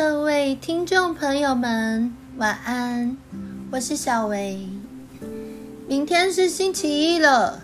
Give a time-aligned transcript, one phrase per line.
[0.00, 3.16] 各位听众朋友们，晚安，
[3.72, 4.68] 我是小薇。
[5.88, 7.62] 明天是星期一了，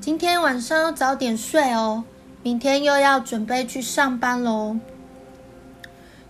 [0.00, 2.04] 今天晚上要早点睡哦，
[2.44, 4.76] 明天又要准备去上班喽。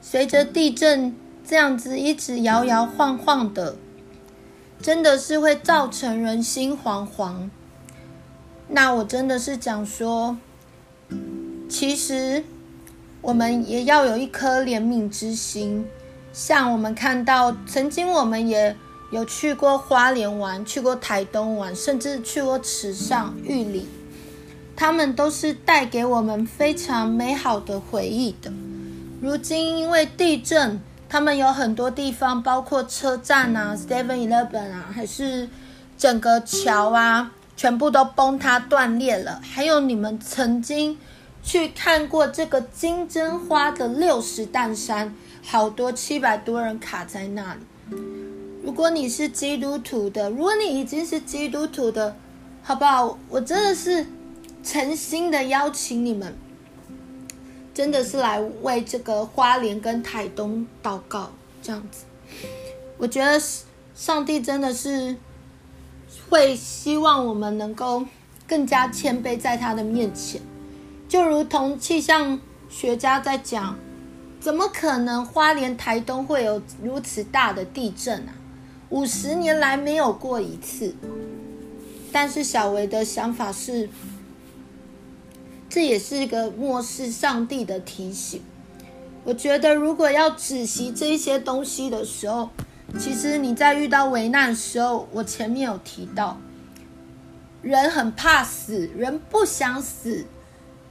[0.01, 1.15] 随着地震
[1.47, 3.77] 这样子一直摇摇晃晃的，
[4.81, 7.51] 真的是会造成人心惶惶。
[8.69, 10.39] 那我真的是讲说，
[11.69, 12.43] 其实。
[13.27, 15.85] 我们也要有一颗怜悯之心，
[16.33, 18.77] 像我们看到，曾经我们也
[19.11, 23.89] 有去过花莲玩，去过台东玩，甚至去过池上、玉里，
[24.77, 28.53] 他们都是带给我们非常美好的回忆的。
[29.21, 35.49] 如今因为地震，他们有很多地方，包括车站啊、Seven Eleven 啊，还是
[35.99, 39.41] 整个桥啊，全部都崩塌断裂了。
[39.43, 40.97] 还有你们曾经。
[41.47, 47.61] 去看过这个金针花的六十担山，好多七百多人卡在那里。
[48.65, 52.17] 如果你是基督徒的，如果你已经是基督徒的，
[52.65, 53.17] 好不好？
[53.29, 54.05] 我真的是
[54.65, 56.37] 诚心的邀请你们，
[57.73, 61.31] 真的是来为这个花莲跟台东祷告，
[61.63, 62.07] 这样子。
[62.99, 63.41] 我觉得
[63.95, 65.15] 上帝真的是
[66.29, 68.05] 会希望我们能够
[68.49, 70.43] 更加谦卑在他的面前。
[71.09, 73.79] 就如同气象学家在讲，
[74.41, 78.35] 怎么可能花莲台东会有如此大的地震啊？
[78.91, 80.95] 五十年来没有过一次。
[82.13, 83.89] 但是小维的想法是，
[85.69, 88.43] 这也是一个漠视上帝的提醒。
[89.25, 92.49] 我觉得如果要仔细这些东西的时候，
[92.99, 96.41] 其实你在遇到危难的时候，我前面有提到，
[97.61, 100.25] 人很怕死，人不想死。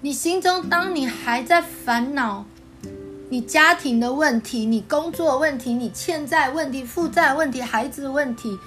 [0.05, 2.45] 你心中，当你还在烦恼
[3.29, 8.59] 你家庭的问题、你工作问题、你欠债问题、负债问题、孩子问题、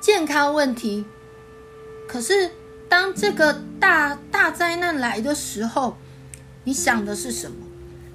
[0.00, 1.04] 健康问题，
[2.06, 2.52] 可是
[2.88, 5.96] 当这个大大灾难来的时候，
[6.62, 7.56] 你想的是什么？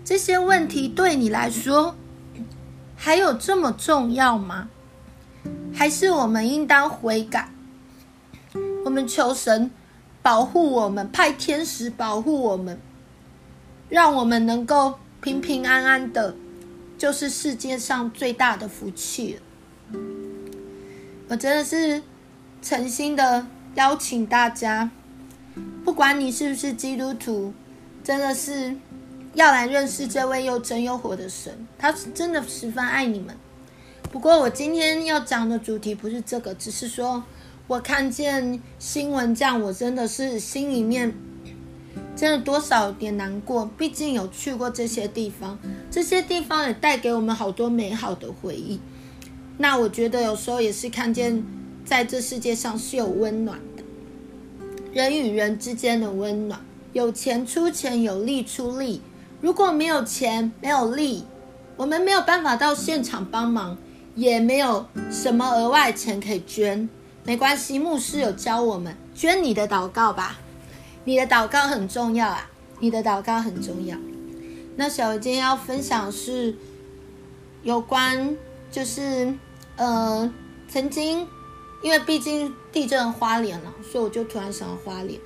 [0.06, 1.94] 这些问题对你来说
[2.96, 4.70] 还有这么重要吗？
[5.74, 7.50] 还是我们应当悔改？
[8.86, 9.70] 我们求神。
[10.26, 12.82] 保护我们，派天使保护我们，
[13.90, 16.36] 让我们能够平平安安的，
[16.98, 20.00] 就是世界上最大的福气了。
[21.28, 22.02] 我真的是
[22.60, 24.90] 诚心的邀请大家，
[25.84, 27.54] 不管你是不是基督徒，
[28.04, 28.76] 真的是
[29.36, 33.38] 要来认识这位又真又活的神，他是真的十分爱你们。
[34.12, 37.24] 不过我今天要讲的主题不是这个，只是说。
[37.68, 41.16] 我看见新闻这样，我真的是心里面
[42.16, 43.70] 真的多少有点难过。
[43.76, 45.58] 毕竟有去过这些地方，
[45.90, 48.80] 这些地方也带给我们好多美好的回忆。
[49.58, 51.44] 那我觉得有时候也是看见，
[51.84, 53.84] 在这世界上是有温暖的，
[54.94, 56.60] 人与人之间的温暖。
[56.94, 59.02] 有钱出钱，有力出力。
[59.42, 61.26] 如果没有钱，没有力，
[61.78, 63.76] 我们没有办法到现场帮忙，
[64.14, 66.88] 也没有什么额外钱可以捐。
[67.26, 70.38] 没关系，牧师有教我们捐你的祷告吧，
[71.06, 72.48] 你的祷告很重要啊，
[72.80, 73.98] 你的祷告很重要。
[74.76, 76.56] 那小维今天要分享是
[77.64, 78.38] 有关，
[78.72, 79.34] 就是
[79.76, 80.32] 呃，
[80.68, 81.28] 曾经
[81.82, 85.20] 因为毕竟地震花莲了，所以我就突然想到花莲。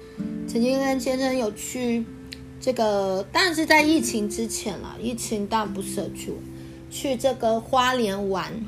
[0.48, 2.06] 曾经跟先生有去
[2.62, 6.34] 这个，当然是在疫情之前了，疫情当然不适合去，
[6.90, 8.66] 去这个花莲玩。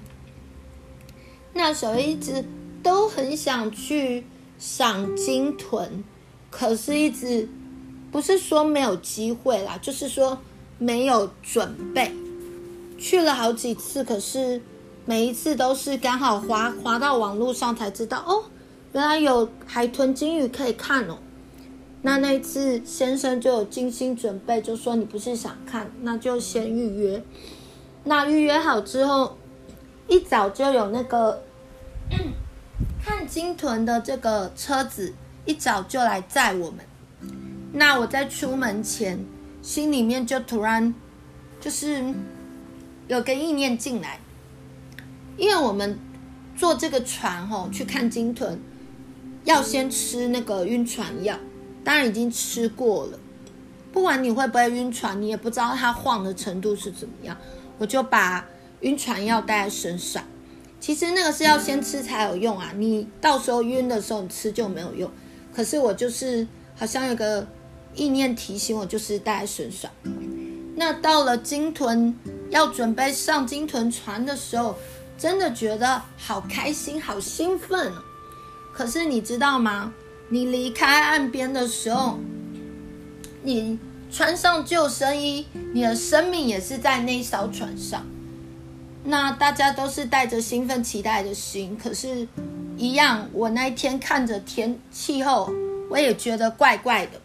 [1.53, 2.43] 那小维一直。
[2.83, 4.25] 都很想去
[4.57, 6.03] 赏鲸豚，
[6.49, 7.47] 可是一直
[8.11, 10.37] 不是说没有机会啦，就是说
[10.77, 12.11] 没有准备。
[12.97, 14.61] 去了好几次，可是
[15.05, 18.43] 每一次都是刚好滑滑到网络上才知道哦，
[18.93, 21.17] 原来有海豚、鲸鱼可以看哦。
[22.03, 27.23] 那那一次先生就有精心准备，就说你不是想看，那就先预约。
[28.03, 29.37] 那预约好之后，
[30.07, 31.43] 一早就有那个。
[33.03, 35.13] 看鲸豚的这个车子
[35.45, 36.85] 一早就来载我们，
[37.73, 39.19] 那我在出门前，
[39.61, 40.93] 心里面就突然
[41.59, 42.13] 就是
[43.07, 44.19] 有个意念进来，
[45.35, 45.97] 因为我们
[46.55, 48.59] 坐这个船吼去看鲸豚，
[49.45, 51.37] 要先吃那个晕船药，
[51.83, 53.19] 当然已经吃过了，
[53.91, 57.35] 不管你会不会晕船，你也不知道它晃的程度是怎么样，
[57.79, 58.45] 我就把
[58.81, 60.23] 晕船药带在身上。
[60.81, 62.73] 其实那个是要先吃才有用啊！
[62.75, 65.09] 你到时候晕的时候你吃就没有用。
[65.53, 66.45] 可是我就是
[66.75, 67.47] 好像有个
[67.93, 69.91] 意念提醒我，就是带在身上。
[70.75, 72.17] 那到了鲸豚
[72.49, 74.75] 要准备上鲸豚船的时候，
[75.19, 78.01] 真的觉得好开心、好兴奋哦。
[78.73, 79.93] 可是你知道吗？
[80.29, 82.17] 你离开岸边的时候，
[83.43, 83.77] 你
[84.11, 88.03] 穿上救生衣，你的生命也是在那艘船上。
[89.03, 92.27] 那大家都是带着兴奋期待的心，可是，
[92.77, 95.51] 一样，我那一天看着天气候，
[95.89, 97.19] 我也觉得怪怪的，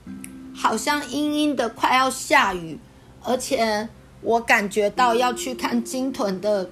[0.55, 2.79] 好像阴阴的，快要下雨，
[3.23, 3.87] 而且
[4.23, 6.71] 我感觉到要去看鲸豚的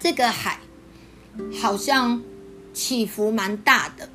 [0.00, 0.58] 这个海，
[1.62, 2.20] 好像
[2.72, 4.08] 起伏蛮大的。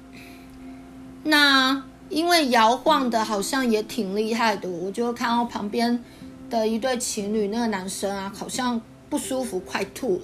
[1.23, 6.03] 那因为摇晃的好像也挺厉害的，我就看到旁边
[6.49, 8.79] 的一对情侣，那个男生啊，好像。
[9.09, 10.21] 不舒服，快吐了。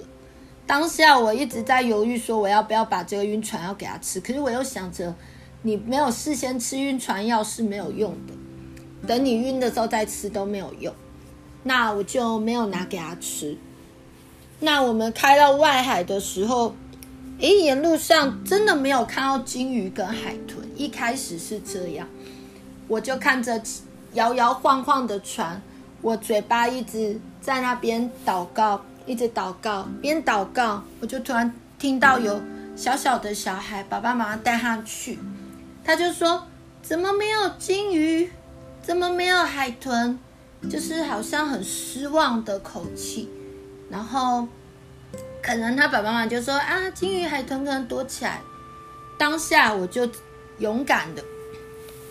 [0.66, 4.20] 当下我一直在犹豫，说我要不要把这个晕船药给他吃。
[4.20, 5.14] 可是我又想着，
[5.62, 8.34] 你没有事先吃晕船药是没有用的，
[9.06, 10.92] 等你晕的时候再吃都没有用。
[11.62, 13.56] 那我就没有拿给他吃。
[14.60, 16.74] 那我们开到外海的时候，
[17.38, 20.68] 诶，沿路上真的没有看到鲸鱼跟海豚。
[20.76, 22.08] 一开始是这样，
[22.88, 23.60] 我就看着
[24.14, 25.60] 摇摇晃晃的船。
[26.02, 32.40] 我嘴巴一直在那边祷告，一直祷告，边祷告，我就突然听到有
[32.76, 35.18] 小小的小孩，爸爸妈妈带他去，
[35.82, 36.46] 他就说
[36.82, 38.30] ：“怎么没有鲸鱼？
[38.82, 40.18] 怎么没有海豚？”
[40.70, 43.28] 就是好像很失望的口气。
[43.90, 44.46] 然后
[45.42, 48.40] 可能他爸爸妈妈就说：“啊，鲸鱼、海豚可能躲起来。”
[49.18, 50.08] 当下我就
[50.58, 51.24] 勇敢的，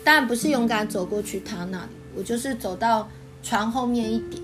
[0.04, 3.08] 当然不是勇敢走过去他那里，我就是走到。
[3.48, 4.42] 船后面一点，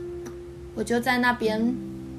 [0.76, 1.60] 我就在那边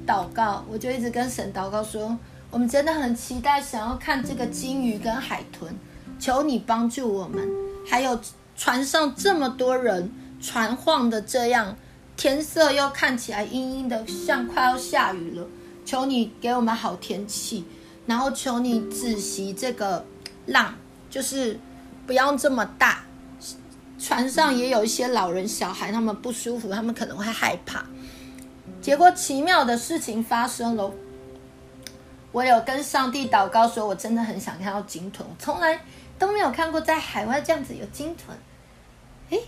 [0.06, 2.14] 祷告，我就一直跟神祷告说
[2.52, 5.74] ：“我们真的很期待，想要看这个鲸鱼跟海豚，
[6.18, 7.48] 求你帮助我们。
[7.88, 8.20] 还有
[8.54, 11.74] 船上这么多人，船晃的这样，
[12.18, 15.46] 天色又看起来阴阴的，像快要下雨了。
[15.86, 17.64] 求你给我们好天气，
[18.04, 20.04] 然后求你止息这个
[20.44, 20.74] 浪，
[21.08, 21.58] 就是
[22.06, 23.02] 不要这么大。”
[23.98, 27.84] 船上也有一些老人、小孩，他们不舒服，他们可能会害怕。
[28.80, 30.92] 结果奇妙的事情发生了，
[32.32, 35.80] 我有跟上帝祷告说，我真的很想看到鲸豚，我从来
[36.18, 38.36] 都没有看过在海外这样子有鲸豚。
[39.30, 39.40] 诶，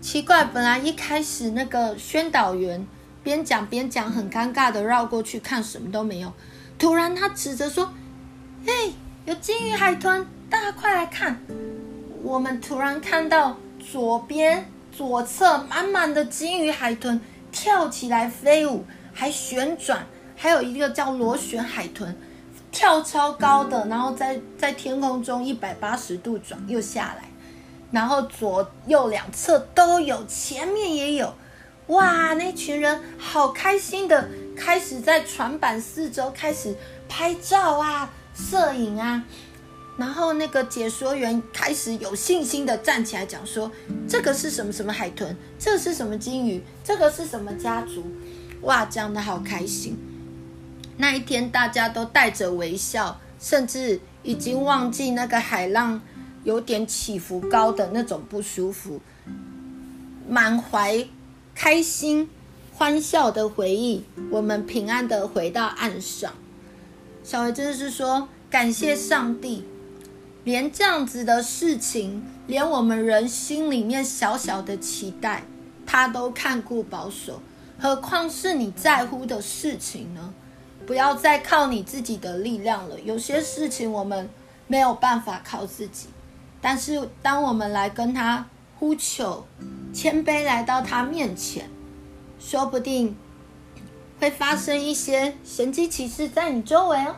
[0.00, 2.84] 奇怪，本来一开始那个宣导员
[3.22, 6.32] 边讲边讲，很尴尬的绕过去看，什么都没有。
[6.78, 7.92] 突然他指着说
[8.66, 8.94] ：“诶，
[9.26, 11.38] 有鲸鱼、海豚，大家快来看！”
[12.22, 17.20] 我们突然看到左边左侧满满的金鱼、海豚
[17.50, 20.06] 跳起来飞舞，还旋转，
[20.36, 22.16] 还有一个叫螺旋海豚
[22.70, 27.28] 跳超高的，然后在在天空中一百八十度转又下来，
[27.90, 31.34] 然后左右两侧都有，前面也有，
[31.88, 32.34] 哇！
[32.34, 36.76] 那群人好开心的，开始在船板四周开始
[37.08, 39.24] 拍照啊、摄影啊。
[40.00, 43.70] 然后那个解说员开始有信心的站起来讲说
[44.08, 45.36] ：“这个是什么什么海豚？
[45.58, 46.62] 这是什么鲸鱼？
[46.82, 48.02] 这个是什么家族？
[48.62, 49.98] 哇，讲得好开心！
[50.96, 56.00] 那一天大家都带着微笑，甚至已经忘记那个海浪
[56.44, 59.02] 有点起伏高的那种不舒服，
[60.26, 61.06] 满怀
[61.54, 62.30] 开心
[62.72, 66.32] 欢笑的回忆，我们平安的回到岸上。
[67.22, 69.62] 小维真的是说感谢上帝。”
[70.44, 75.42] 连这样子的事情，连我们人心里面小小的期待，
[75.86, 77.40] 他都看顾保守，
[77.78, 80.32] 何况是你在乎的事情呢？
[80.86, 82.98] 不要再靠你自己的力量了。
[83.00, 84.28] 有些事情我们
[84.66, 86.08] 没有办法靠自己，
[86.60, 88.46] 但是当我们来跟他
[88.78, 89.46] 呼求，
[89.92, 91.68] 谦卑来到他面前，
[92.40, 93.14] 说不定
[94.18, 97.16] 会发生一些神迹奇事在你周围哦。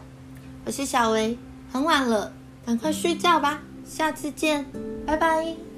[0.65, 1.39] 我是小薇，
[1.73, 2.33] 很晚了。
[2.65, 4.65] 赶快睡觉吧，下次见，
[5.07, 5.72] 拜拜。